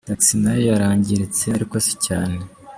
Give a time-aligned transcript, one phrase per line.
[0.07, 2.37] Taxi nayo yarangiritse ariko si cyane.